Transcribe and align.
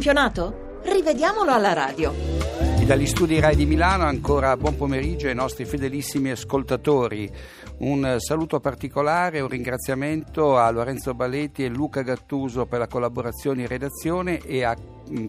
campionato? 0.00 0.80
Rivediamolo 0.82 1.52
alla 1.52 1.74
radio. 1.74 2.14
E 2.78 2.86
dagli 2.86 3.04
studi 3.04 3.38
Rai 3.38 3.54
di 3.54 3.66
Milano 3.66 4.04
ancora 4.04 4.56
buon 4.56 4.74
pomeriggio 4.74 5.26
ai 5.26 5.34
nostri 5.34 5.66
fedelissimi 5.66 6.30
ascoltatori. 6.30 7.30
Un 7.80 8.16
saluto 8.18 8.60
particolare, 8.60 9.40
un 9.40 9.48
ringraziamento 9.48 10.56
a 10.56 10.70
Lorenzo 10.70 11.12
Balletti 11.12 11.64
e 11.64 11.68
Luca 11.68 12.00
Gattuso 12.00 12.64
per 12.64 12.78
la 12.78 12.86
collaborazione 12.86 13.60
in 13.60 13.68
redazione 13.68 14.38
e 14.38 14.64
a 14.64 14.74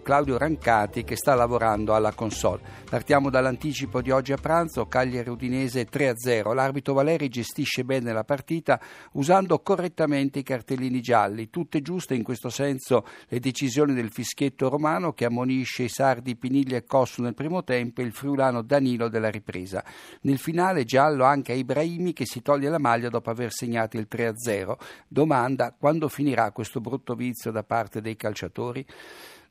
Claudio 0.04 0.38
Rancati 0.38 1.04
che 1.04 1.16
sta 1.16 1.34
lavorando 1.34 1.96
alla 1.96 2.14
console. 2.14 2.62
Partiamo 2.90 3.30
dall'anticipo 3.30 4.02
di 4.02 4.12
oggi 4.12 4.32
a 4.32 4.38
pranzo, 4.38 4.86
Cagliari 4.86 5.30
Udinese 5.30 5.88
3-0. 5.90 6.54
L'arbitro 6.54 6.94
Valeri 6.94 7.30
gestisce 7.30 7.84
bene 7.84 8.14
la 8.14 8.24
partita 8.24 8.80
usando 9.14 9.60
correttamente 9.60 10.40
i 10.40 10.44
cartellini 10.44 11.02
gialli. 11.02 11.50
Tutte 11.50 11.82
giuste 11.82 12.14
in 12.14 12.24
questo 12.24 12.50
senso 12.50 13.06
le 13.28 13.40
decisioni 13.40 13.94
del 13.94 14.12
fischietto 14.12 14.70
romano 14.70 15.14
che 15.14 15.26
ammonisce 15.26 15.84
i 15.84 15.90
sardi 15.90 16.36
Piniglia 16.36 16.78
e 16.78 16.84
Cossu 16.84 17.22
nel 17.22 17.34
primo 17.34 17.64
tempo 17.64 18.02
e 18.02 18.04
il 18.04 18.14
friulano 18.14 18.62
Danilo 18.62 19.10
della 19.10 19.30
ripresa. 19.30 19.84
Nel 20.22 20.38
finale 20.38 20.84
giallo 20.84 21.24
anche 21.24 21.54
a 21.54 21.56
Ibrahimi 21.56 22.14
che 22.14 22.26
si 22.26 22.42
toglie 22.42 22.70
la 22.70 22.80
maglia 22.80 23.10
dopo 23.10 23.30
aver 23.30 23.52
segnato 23.52 23.98
il 23.98 24.08
3-0. 24.10 24.76
Domanda 25.08 25.76
quando 25.78 26.08
finirà 26.08 26.52
questo 26.52 26.80
brutto 26.80 27.16
vizio 27.16 27.52
da 27.52 27.64
parte 27.64 28.02
dei 28.02 28.16
calciatori? 28.16 28.86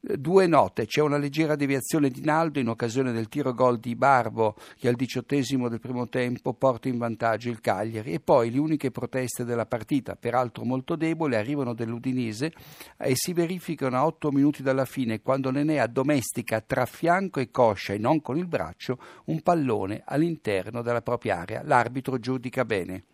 Due 0.02 0.46
note, 0.46 0.86
c'è 0.86 1.02
una 1.02 1.18
leggera 1.18 1.56
deviazione 1.56 2.08
di 2.08 2.22
Naldo 2.22 2.58
in 2.58 2.70
occasione 2.70 3.12
del 3.12 3.28
tiro 3.28 3.52
gol 3.52 3.78
di 3.78 3.94
Barbo 3.94 4.56
che 4.78 4.88
al 4.88 4.94
diciottesimo 4.94 5.68
del 5.68 5.78
primo 5.78 6.08
tempo 6.08 6.54
porta 6.54 6.88
in 6.88 6.96
vantaggio 6.96 7.50
il 7.50 7.60
Cagliari 7.60 8.14
e 8.14 8.18
poi 8.18 8.50
le 8.50 8.58
uniche 8.58 8.90
proteste 8.90 9.44
della 9.44 9.66
partita, 9.66 10.16
peraltro 10.16 10.64
molto 10.64 10.96
deboli, 10.96 11.34
arrivano 11.34 11.74
dell'Udinese 11.74 12.50
e 12.96 13.12
si 13.14 13.34
verificano 13.34 13.98
a 13.98 14.06
otto 14.06 14.30
minuti 14.32 14.62
dalla 14.62 14.86
fine 14.86 15.20
quando 15.20 15.50
Nenea 15.50 15.86
domestica 15.86 16.62
tra 16.62 16.86
fianco 16.86 17.38
e 17.38 17.50
coscia 17.50 17.92
e 17.92 17.98
non 17.98 18.22
con 18.22 18.38
il 18.38 18.46
braccio 18.46 18.96
un 19.26 19.42
pallone 19.42 20.00
all'interno 20.06 20.80
della 20.80 21.02
propria 21.02 21.40
area. 21.40 21.62
L'arbitro 21.62 22.18
giudica 22.18 22.64
bene. 22.64 23.04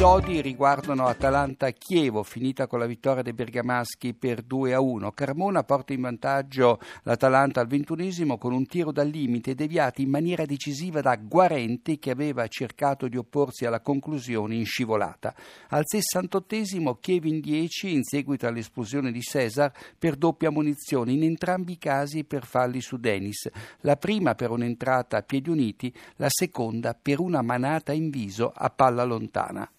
Episodi 0.00 0.40
riguardano 0.40 1.08
Atalanta-Chievo, 1.08 2.22
finita 2.22 2.66
con 2.66 2.78
la 2.78 2.86
vittoria 2.86 3.20
dei 3.20 3.34
bergamaschi 3.34 4.14
per 4.14 4.40
2 4.40 4.72
a 4.72 4.80
1. 4.80 5.12
Carmona 5.12 5.62
porta 5.62 5.92
in 5.92 6.00
vantaggio 6.00 6.80
l'Atalanta 7.02 7.60
al 7.60 7.66
ventunesimo 7.66 8.38
con 8.38 8.54
un 8.54 8.64
tiro 8.64 8.92
dal 8.92 9.08
limite 9.08 9.54
deviato 9.54 10.00
in 10.00 10.08
maniera 10.08 10.46
decisiva 10.46 11.02
da 11.02 11.16
Guarenti 11.16 11.98
che 11.98 12.10
aveva 12.10 12.48
cercato 12.48 13.08
di 13.08 13.18
opporsi 13.18 13.66
alla 13.66 13.82
conclusione 13.82 14.54
in 14.54 14.64
scivolata. 14.64 15.34
Al 15.68 15.82
sessantottesimo 15.84 16.94
Chievo 16.94 17.26
in 17.26 17.40
10 17.40 17.92
in 17.92 18.02
seguito 18.02 18.46
all'esplosione 18.46 19.12
di 19.12 19.20
Cesar 19.20 19.70
per 19.98 20.16
doppia 20.16 20.50
munizione, 20.50 21.12
in 21.12 21.24
entrambi 21.24 21.72
i 21.72 21.78
casi 21.78 22.24
per 22.24 22.46
falli 22.46 22.80
su 22.80 22.96
Denis. 22.96 23.50
La 23.80 23.96
prima 23.96 24.34
per 24.34 24.48
un'entrata 24.48 25.18
a 25.18 25.22
piedi 25.22 25.50
uniti, 25.50 25.94
la 26.16 26.28
seconda 26.30 26.94
per 26.94 27.20
una 27.20 27.42
manata 27.42 27.92
in 27.92 28.08
viso 28.08 28.50
a 28.54 28.70
palla 28.70 29.04
lontana. 29.04 29.70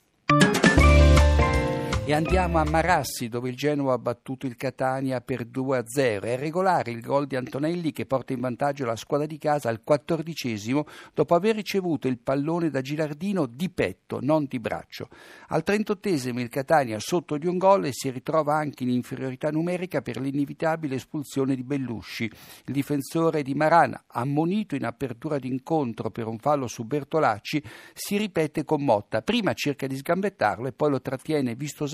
E 2.04 2.14
andiamo 2.14 2.58
a 2.58 2.66
Marassi 2.66 3.30
dove 3.30 3.50
il 3.50 3.56
Genoa 3.56 3.94
ha 3.94 3.98
battuto 4.00 4.48
il 4.48 4.56
Catania 4.56 5.22
per 5.22 5.46
2-0. 5.46 6.22
È 6.24 6.36
regolare 6.36 6.90
il 6.90 7.00
gol 7.00 7.28
di 7.28 7.36
Antonelli 7.36 7.92
che 7.92 8.08
porta 8.08 8.34
in 8.34 8.40
vantaggio 8.40 8.86
la 8.86 8.96
squadra 8.96 9.28
di 9.28 9.38
casa 9.38 9.70
al 9.70 9.84
quattordicesimo 9.84 10.88
dopo 11.14 11.36
aver 11.36 11.56
ricevuto 11.56 12.08
il 12.08 12.18
pallone 12.18 12.72
da 12.72 12.82
Gilardino 12.82 13.46
di 13.46 13.70
petto, 13.70 14.18
non 14.20 14.46
di 14.46 14.60
braccio. 14.60 15.10
Al 15.50 15.62
trentottesimo 15.62 16.42
il 16.42 16.50
Catania 16.50 16.98
sotto 17.00 17.38
di 17.38 17.46
un 17.46 17.60
gol 17.60 17.86
e 17.86 17.94
si 17.94 18.10
ritrova 18.10 18.56
anche 18.56 18.82
in 18.82 18.90
inferiorità 18.90 19.50
numerica 19.52 20.02
per 20.02 20.20
l'inevitabile 20.20 20.96
espulsione 20.96 21.56
di 21.56 21.64
Bellusci. 21.64 22.24
Il 22.66 22.74
difensore 22.74 23.44
di 23.44 23.54
Marana, 23.54 24.06
ammonito 24.08 24.74
in 24.76 24.86
apertura 24.86 25.38
d'incontro 25.38 26.10
per 26.10 26.26
un 26.26 26.40
fallo 26.40 26.66
su 26.66 26.84
Bertolacci, 26.84 27.64
si 27.94 28.18
ripete 28.18 28.66
con 28.66 28.84
Motta. 28.84 29.22
Prima 29.22 29.54
cerca 29.54 29.86
di 29.86 29.96
sgambettarlo 29.96 30.68
e 30.68 30.74
poi 30.74 30.90
lo 30.90 31.00
trattiene 31.00 31.54
vistosamente 31.54 31.90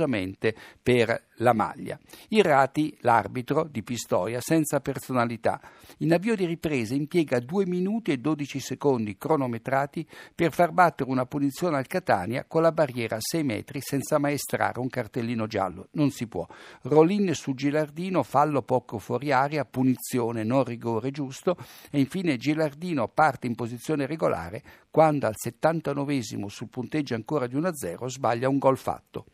per 0.81 1.25
la 1.37 1.53
maglia. 1.53 1.99
Irrati 2.29 2.95
l'arbitro 3.01 3.67
di 3.69 3.83
Pistoia 3.83 4.39
senza 4.41 4.79
personalità. 4.79 5.59
In 5.99 6.13
avvio 6.13 6.35
di 6.35 6.45
ripresa 6.45 6.93
impiega 6.93 7.39
2 7.39 7.65
minuti 7.65 8.11
e 8.11 8.17
12 8.17 8.59
secondi 8.59 9.17
cronometrati 9.17 10.07
per 10.33 10.51
far 10.53 10.71
battere 10.71 11.09
una 11.09 11.25
punizione 11.25 11.77
al 11.77 11.87
Catania 11.87 12.45
con 12.47 12.61
la 12.61 12.71
barriera 12.71 13.17
a 13.17 13.21
6 13.21 13.43
metri 13.43 13.81
senza 13.81 14.17
maestrare 14.17 14.79
un 14.79 14.89
cartellino 14.89 15.47
giallo. 15.47 15.87
Non 15.91 16.11
si 16.11 16.27
può. 16.27 16.45
Rolin 16.83 17.33
su 17.33 17.53
Gilardino, 17.53 18.23
fallo 18.23 18.61
poco 18.61 18.99
fuori 18.99 19.31
aria, 19.31 19.65
punizione, 19.65 20.43
non 20.43 20.63
rigore 20.63 21.11
giusto 21.11 21.55
e 21.89 21.99
infine 21.99 22.37
Gilardino 22.37 23.07
parte 23.07 23.47
in 23.47 23.55
posizione 23.55 24.05
regolare 24.05 24.63
quando 24.89 25.27
al 25.27 25.35
79 25.35 26.21
sul 26.47 26.69
punteggio 26.69 27.15
ancora 27.15 27.47
di 27.47 27.55
1-0 27.55 28.07
sbaglia 28.07 28.49
un 28.49 28.57
gol 28.57 28.77
fatto. 28.77 29.25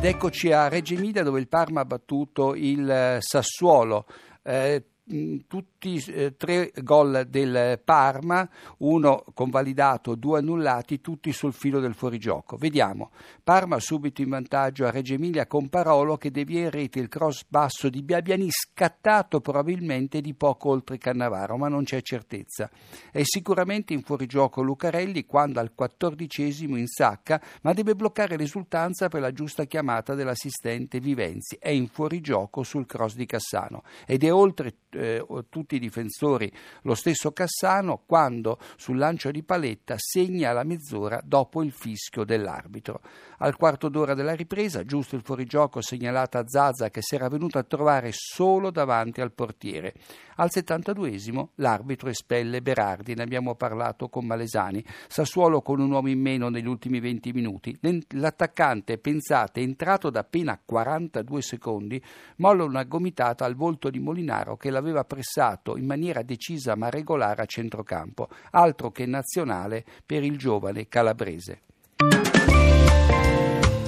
Ed 0.00 0.06
eccoci 0.06 0.50
a 0.50 0.68
Reggio 0.68 0.94
Emilia 0.94 1.22
dove 1.22 1.40
il 1.40 1.46
Parma 1.46 1.82
ha 1.82 1.84
battuto 1.84 2.54
il 2.54 2.88
eh, 2.88 3.18
Sassuolo. 3.20 4.06
Eh, 4.42 4.82
tutti 5.46 6.02
eh, 6.08 6.36
tre 6.36 6.72
gol 6.82 7.26
del 7.28 7.80
Parma, 7.82 8.48
uno 8.78 9.24
convalidato, 9.34 10.14
due 10.14 10.38
annullati, 10.38 11.00
tutti 11.00 11.32
sul 11.32 11.52
filo 11.52 11.80
del 11.80 11.94
fuorigioco. 11.94 12.56
Vediamo. 12.56 13.10
Parma 13.42 13.78
subito 13.80 14.22
in 14.22 14.28
vantaggio 14.28 14.86
a 14.86 14.90
Reggio 14.90 15.14
Emilia 15.14 15.46
con 15.46 15.68
Parolo 15.68 16.16
che 16.16 16.30
devia 16.30 16.60
in 16.60 16.70
rete 16.70 17.00
il 17.00 17.08
cross 17.08 17.44
basso 17.48 17.88
di 17.88 18.02
Biabiani 18.02 18.48
scattato 18.50 19.40
probabilmente 19.40 20.20
di 20.20 20.34
poco 20.34 20.70
oltre 20.70 20.98
Cannavaro, 20.98 21.56
ma 21.56 21.68
non 21.68 21.84
c'è 21.84 22.00
certezza. 22.02 22.70
È 23.10 23.22
sicuramente 23.24 23.92
in 23.92 24.02
fuorigioco 24.02 24.62
Lucarelli 24.62 25.26
quando 25.26 25.60
al 25.60 25.74
quattordicesimo 25.74 26.76
insacca, 26.76 27.40
ma 27.62 27.72
deve 27.72 27.94
bloccare 27.94 28.36
l'esultanza 28.36 29.08
per 29.08 29.20
la 29.20 29.32
giusta 29.32 29.64
chiamata 29.64 30.14
dell'assistente 30.14 31.00
Vivenzi. 31.00 31.56
È 31.58 31.70
in 31.70 31.88
fuorigioco 31.88 32.62
sul 32.62 32.86
cross 32.86 33.14
di 33.14 33.26
Cassano 33.26 33.82
ed 34.06 34.24
è 34.24 34.32
oltre 34.32 34.74
eh, 35.00 35.26
tutti 35.48 35.76
i 35.76 35.78
difensori 35.78 36.50
lo 36.82 36.94
stesso 36.94 37.32
Cassano 37.32 38.02
quando 38.04 38.58
sul 38.76 38.98
lancio 38.98 39.30
di 39.30 39.42
paletta 39.42 39.94
segna 39.98 40.52
la 40.52 40.64
mezz'ora 40.64 41.20
dopo 41.24 41.62
il 41.62 41.72
fischio 41.72 42.24
dell'arbitro. 42.24 43.00
Al 43.38 43.56
quarto 43.56 43.88
d'ora 43.88 44.12
della 44.12 44.34
ripresa, 44.34 44.84
giusto 44.84 45.16
il 45.16 45.22
fuorigioco 45.22 45.80
segnalato 45.80 46.36
a 46.36 46.46
Zaza 46.46 46.90
che 46.90 47.00
si 47.00 47.14
era 47.14 47.28
venuto 47.28 47.56
a 47.56 47.62
trovare 47.62 48.10
solo 48.12 48.70
davanti 48.70 49.22
al 49.22 49.32
portiere. 49.32 49.94
Al 50.36 50.50
72esimo 50.52 51.48
l'arbitro 51.56 52.08
espelle 52.08 52.62
Berardi, 52.62 53.14
ne 53.14 53.22
abbiamo 53.22 53.54
parlato 53.54 54.08
con 54.08 54.26
Malesani. 54.26 54.84
Sassuolo 55.06 55.62
con 55.62 55.80
un 55.80 55.90
uomo 55.90 56.08
in 56.08 56.20
meno 56.20 56.48
negli 56.48 56.66
ultimi 56.66 57.00
20 57.00 57.32
minuti. 57.32 57.78
L'attaccante, 58.10 58.98
pensate, 58.98 59.60
entrato 59.60 60.10
da 60.10 60.20
appena 60.20 60.60
42 60.62 61.42
secondi, 61.42 62.02
molla 62.36 62.64
una 62.64 62.84
gomitata 62.84 63.44
al 63.44 63.54
volto 63.54 63.90
di 63.90 63.98
Molinaro 63.98 64.56
che 64.56 64.70
l'aveva 64.80 65.04
pressato 65.04 65.76
in 65.76 65.84
maniera 65.84 66.22
decisa 66.22 66.74
ma 66.74 66.88
regolare 66.88 67.42
a 67.42 67.46
centrocampo, 67.46 68.28
altro 68.52 68.90
che 68.90 69.04
nazionale 69.04 69.84
per 70.04 70.24
il 70.24 70.38
giovane 70.38 70.88
calabrese. 70.88 71.60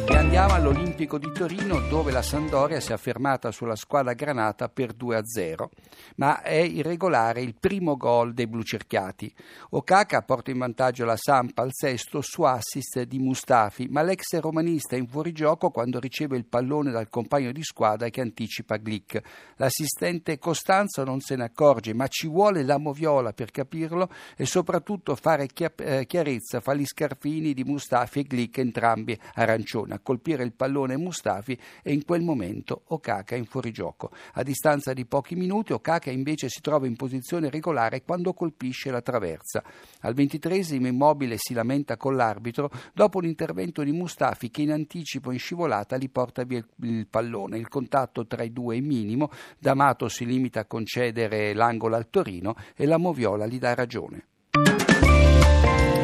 Andiamo 0.08 0.54
all'Olimpico 0.54 1.18
di 1.18 1.32
Torino 1.32 1.80
dove 1.88 2.12
la 2.12 2.22
Sandoria 2.22 2.80
si 2.80 2.90
è 2.90 2.94
affermata 2.94 3.50
sulla 3.50 3.76
squadra 3.76 4.12
granata 4.12 4.68
per 4.68 4.94
2-0, 4.94 5.66
ma 6.16 6.42
è 6.42 6.56
irregolare 6.56 7.40
il 7.40 7.54
primo 7.58 7.96
gol 7.96 8.34
dei 8.34 8.46
blucerchiati. 8.46 9.32
Okaka 9.70 10.22
porta 10.22 10.50
in 10.50 10.58
vantaggio 10.58 11.04
la 11.04 11.16
Sampa 11.16 11.62
al 11.62 11.70
sesto 11.72 12.20
su 12.20 12.42
assist 12.42 13.02
di 13.02 13.18
Mustafi, 13.18 13.86
ma 13.88 14.02
l'ex 14.02 14.38
romanista 14.38 14.96
è 14.96 14.98
in 14.98 15.08
fuorigioco 15.08 15.70
quando 15.70 15.98
riceve 15.98 16.36
il 16.36 16.44
pallone 16.44 16.90
dal 16.90 17.08
compagno 17.08 17.52
di 17.52 17.62
squadra 17.62 18.08
che 18.10 18.20
anticipa 18.20 18.76
Glick. 18.76 19.20
L'assistente 19.56 20.38
Costanzo 20.38 21.04
non 21.04 21.20
se 21.20 21.36
ne 21.36 21.44
accorge, 21.44 21.94
ma 21.94 22.06
ci 22.08 22.28
vuole 22.28 22.62
la 22.62 22.78
moviola 22.78 23.32
per 23.32 23.50
capirlo 23.50 24.10
e 24.36 24.44
soprattutto 24.44 25.14
fare 25.16 25.48
eh, 25.76 26.04
chiarezza 26.06 26.60
fra 26.60 26.74
gli 26.74 26.84
scarfini 26.84 27.54
di 27.54 27.64
Mustafi 27.64 28.20
e 28.20 28.22
Glick 28.24 28.58
entrambi 28.58 29.18
arancioni 29.34 29.92
colpire 30.02 30.44
il 30.44 30.52
pallone 30.52 30.96
Mustafi 30.96 31.58
e 31.82 31.92
in 31.92 32.04
quel 32.04 32.22
momento 32.22 32.82
Okaka 32.88 33.34
è 33.34 33.38
in 33.38 33.46
fuorigioco. 33.46 34.10
A 34.34 34.42
distanza 34.42 34.92
di 34.92 35.06
pochi 35.06 35.34
minuti 35.34 35.72
Okaka 35.82 36.12
invece 36.12 36.48
si 36.48 36.60
trova 36.60 36.86
in 36.86 36.94
posizione 36.94 37.50
regolare 37.50 38.02
quando 38.02 38.32
colpisce 38.32 38.92
la 38.92 39.02
traversa. 39.02 39.64
Al 40.02 40.14
ventitresimo 40.14 40.86
immobile 40.86 41.34
si 41.38 41.54
lamenta 41.54 41.96
con 41.96 42.14
l'arbitro 42.14 42.70
dopo 42.94 43.18
l'intervento 43.18 43.82
di 43.82 43.90
Mustafi 43.90 44.48
che 44.48 44.62
in 44.62 44.70
anticipo 44.70 45.32
in 45.32 45.40
scivolata 45.40 45.96
gli 45.96 46.08
porta 46.08 46.44
via 46.44 46.64
il 46.82 47.08
pallone. 47.08 47.58
Il 47.58 47.68
contatto 47.68 48.26
tra 48.26 48.44
i 48.44 48.52
due 48.52 48.76
è 48.76 48.80
minimo, 48.80 49.30
D'Amato 49.58 50.08
si 50.08 50.24
limita 50.24 50.60
a 50.60 50.66
concedere 50.66 51.52
l'angolo 51.52 51.96
al 51.96 52.08
Torino 52.08 52.54
e 52.76 52.86
la 52.86 52.96
Moviola 52.96 53.46
gli 53.46 53.58
dà 53.58 53.74
ragione. 53.74 54.26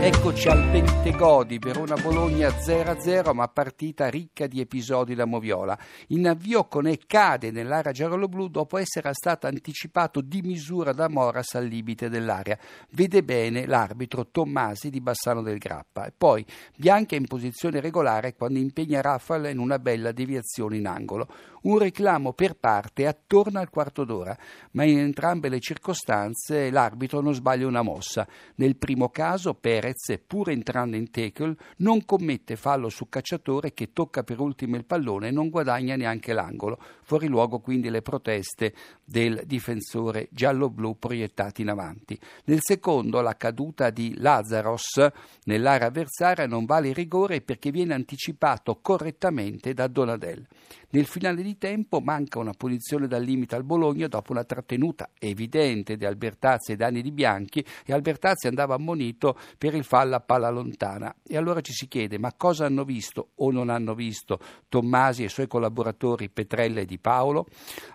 Eccoci 0.08 0.48
al 0.48 0.70
Bentegodi, 0.70 1.58
Verona-Bologna 1.58 2.48
0-0, 2.48 3.34
ma 3.34 3.46
partita 3.48 4.08
ricca 4.08 4.46
di 4.46 4.58
episodi 4.58 5.14
da 5.14 5.26
moviola. 5.26 5.78
In 6.08 6.26
avvio 6.26 6.64
Conè 6.64 6.96
cade 7.06 7.50
nell'area 7.50 7.92
giallo-blu 7.92 8.48
dopo 8.48 8.78
essere 8.78 9.10
stato 9.12 9.46
anticipato 9.46 10.22
di 10.22 10.40
misura 10.40 10.94
da 10.94 11.10
Moras 11.10 11.56
al 11.56 11.66
limite 11.66 12.08
dell'area. 12.08 12.58
Vede 12.92 13.22
bene 13.22 13.66
l'arbitro 13.66 14.28
Tommasi 14.30 14.88
di 14.88 15.02
Bassano 15.02 15.42
del 15.42 15.58
Grappa. 15.58 16.06
E 16.06 16.12
poi 16.16 16.42
Bianca 16.74 17.14
in 17.14 17.26
posizione 17.26 17.78
regolare 17.78 18.34
quando 18.34 18.58
impegna 18.58 19.02
Rafael 19.02 19.50
in 19.50 19.58
una 19.58 19.78
bella 19.78 20.12
deviazione 20.12 20.78
in 20.78 20.86
angolo. 20.86 21.28
Un 21.62 21.78
reclamo 21.78 22.32
per 22.32 22.54
parte 22.54 23.06
attorno 23.06 23.58
al 23.58 23.70
quarto 23.70 24.04
d'ora, 24.04 24.36
ma 24.72 24.84
in 24.84 24.98
entrambe 24.98 25.48
le 25.48 25.60
circostanze 25.60 26.70
l'arbitro 26.70 27.20
non 27.20 27.34
sbaglia 27.34 27.66
una 27.66 27.82
mossa. 27.82 28.26
Nel 28.56 28.76
primo 28.76 29.08
caso 29.08 29.54
Perez, 29.54 30.20
pur 30.26 30.50
entrando 30.50 30.96
in 30.96 31.10
tackle, 31.10 31.56
non 31.78 32.04
commette 32.04 32.56
fallo 32.56 32.88
su 32.88 33.08
cacciatore 33.08 33.74
che 33.74 33.92
tocca 33.92 34.22
per 34.22 34.40
ultimo 34.40 34.76
il 34.76 34.84
pallone 34.84 35.28
e 35.28 35.30
non 35.32 35.50
guadagna 35.50 35.96
neanche 35.96 36.32
l'angolo. 36.32 36.78
Fuori 37.02 37.26
luogo 37.26 37.60
quindi 37.60 37.90
le 37.90 38.02
proteste 38.02 38.74
del 39.04 39.42
difensore 39.44 40.28
giallo-blu 40.30 40.98
proiettati 40.98 41.62
in 41.62 41.70
avanti. 41.70 42.18
Nel 42.44 42.60
secondo 42.60 43.20
la 43.20 43.36
caduta 43.36 43.90
di 43.90 44.14
Lazaros 44.18 45.06
nell'area 45.44 45.88
avversaria 45.88 46.46
non 46.46 46.64
vale 46.64 46.92
rigore 46.92 47.40
perché 47.40 47.70
viene 47.70 47.94
anticipato 47.94 48.78
correttamente 48.80 49.74
da 49.74 49.86
Donadel. 49.86 50.46
Nel 50.90 51.04
finale 51.06 51.42
di 51.42 51.57
tempo 51.58 52.00
manca 52.00 52.38
una 52.38 52.52
punizione 52.52 53.06
dal 53.06 53.22
limite 53.22 53.54
al 53.54 53.64
Bologna 53.64 54.06
dopo 54.06 54.32
una 54.32 54.44
trattenuta 54.44 55.10
evidente 55.18 55.96
di 55.96 56.06
Albertazzi 56.06 56.72
e 56.72 56.76
Dani 56.76 57.02
di 57.02 57.12
Bianchi 57.12 57.64
e 57.84 57.92
Albertazzi 57.92 58.46
andava 58.46 58.74
ammonito 58.74 59.36
per 59.58 59.74
il 59.74 59.84
fallo 59.84 60.14
a 60.14 60.20
palla 60.20 60.48
lontana. 60.48 61.14
E 61.22 61.36
allora 61.36 61.60
ci 61.60 61.72
si 61.72 61.88
chiede 61.88 62.18
ma 62.18 62.32
cosa 62.34 62.64
hanno 62.64 62.84
visto 62.84 63.30
o 63.34 63.50
non 63.50 63.68
hanno 63.68 63.94
visto 63.94 64.38
Tommasi 64.68 65.22
e 65.22 65.26
i 65.26 65.30
suoi 65.30 65.46
collaboratori 65.46 66.30
Petrella 66.30 66.80
e 66.80 66.86
Di 66.86 66.98
Paolo? 66.98 67.46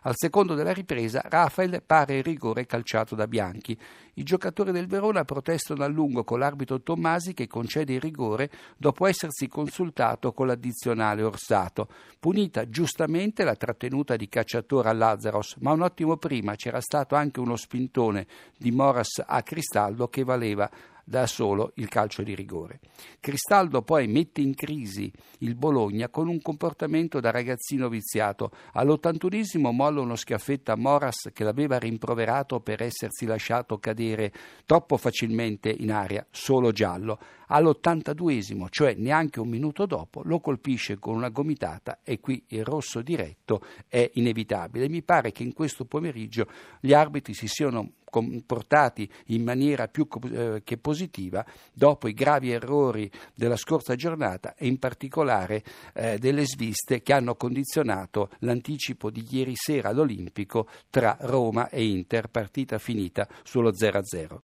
Al 0.04 0.14
secondo 0.16 0.54
della 0.54 0.74
ripresa 0.74 1.24
Rafael 1.24 1.82
pare 1.84 2.18
il 2.18 2.24
rigore 2.24 2.66
calciato 2.66 3.16
da 3.16 3.28
Bianchi. 3.28 3.78
I 4.16 4.24
giocatori 4.24 4.72
del 4.72 4.86
Verona 4.86 5.24
protestano 5.24 5.84
a 5.84 5.88
lungo 5.88 6.24
con 6.24 6.38
l'arbitro 6.38 6.82
Tommasi 6.82 7.34
che 7.34 7.48
concede 7.48 7.94
il 7.94 8.02
rigore 8.02 8.52
dopo 8.78 9.08
essersi 9.08 9.48
consultato 9.48 10.34
con 10.34 10.48
l'addizionale 10.48 11.24
Orsato. 11.24 11.88
Punita 12.20 12.70
giustamente 12.70 13.43
la 13.44 13.56
trattenuta 13.56 14.16
di 14.16 14.28
cacciatore 14.28 14.90
a 14.90 14.94
Lazzaros, 14.94 15.56
ma 15.60 15.72
un 15.72 15.82
attimo 15.82 16.18
prima 16.18 16.56
c'era 16.56 16.82
stato 16.82 17.16
anche 17.16 17.40
uno 17.40 17.56
spintone 17.56 18.28
di 18.58 18.72
Moras 18.72 19.24
a 19.26 19.42
Cristaldo 19.44 20.08
che 20.08 20.24
valeva 20.24 20.70
da 21.04 21.28
solo 21.28 21.72
il 21.76 21.90
calcio 21.90 22.24
di 22.24 22.34
rigore. 22.36 22.80
Cristaldo 23.20 23.82
poi 23.82 24.08
mette 24.08 24.42
in 24.42 24.56
crisi 24.56 25.12
il 25.40 25.56
Bologna 25.56 26.10
con 26.10 26.28
un 26.28 26.42
comportamento 26.42 27.20
da 27.20 27.32
ragazzino 27.32 27.90
viziato. 27.90 28.52
All'81esimo 28.74 29.72
molla 29.72 30.02
uno 30.02 30.16
schiaffetto 30.16 30.72
a 30.72 30.78
Moras 30.78 31.30
che 31.34 31.44
l'aveva 31.44 31.78
rimproverato 31.78 32.60
per 32.62 32.82
essersi 32.82 33.26
lasciato 33.26 33.78
cadere 33.80 34.32
troppo 34.66 34.98
facilmente 34.98 35.70
in 35.70 35.92
aria, 35.92 36.26
solo 36.32 36.72
giallo. 36.72 37.20
All'82esimo, 37.48 38.68
cioè 38.70 38.96
neanche 38.96 39.40
un 39.40 39.50
minuto 39.50 39.86
dopo, 39.86 40.22
lo 40.24 40.40
colpisce 40.40 40.98
con 40.98 41.16
una 41.16 41.30
gomitata 41.30 42.00
e 42.04 42.20
qui 42.20 42.44
il 42.48 42.64
rosso 42.64 43.02
diretto 43.02 43.64
è 43.88 44.10
inevitabile. 44.14 44.90
Mi 44.90 45.04
pare 45.04 45.32
che 45.32 45.44
in 45.44 45.54
questo 45.54 45.86
pomeriggio 45.86 46.48
gli 46.80 46.94
arbitri 46.94 47.34
si 47.34 47.48
siano 47.48 47.92
comportati 48.14 49.10
in 49.28 49.42
maniera 49.42 49.88
più 49.88 50.08
eh, 50.32 50.62
che 50.64 50.78
positiva 50.78 51.44
dopo 51.74 52.08
i 52.08 52.14
gravi 52.14 52.52
errori 52.52 53.10
della 53.34 53.56
scorsa 53.56 53.96
giornata 53.96 54.54
e 54.54 54.68
in 54.68 54.78
particolare 54.78 55.64
eh, 55.96 56.20
delle 56.20 56.46
sviste 56.46 57.02
che 57.02 57.12
hanno 57.12 57.34
condizionato 57.34 58.30
l'anticipo 58.40 59.10
di 59.10 59.26
ieri 59.28 59.54
sera 59.56 59.90
all'Olimpico 59.90 60.68
tra 60.92 61.18
Roma 61.22 61.70
e 61.70 61.84
Inter, 61.86 62.28
partita 62.28 62.78
finita 62.78 63.28
sullo 63.42 63.72
0-0. 63.72 64.38